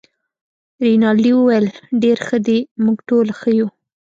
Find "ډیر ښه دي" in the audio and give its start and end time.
2.01-2.59